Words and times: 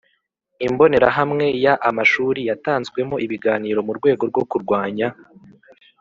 Imbonerahamwe 0.67 1.45
Ya 1.65 1.73
Amashuri 1.89 2.39
Yatanzwemo 2.49 3.15
Ibiganiro 3.25 3.79
Mu 3.87 3.93
Rwego 3.97 4.23
Rwo 4.31 4.43
Kurwanya 4.51 5.07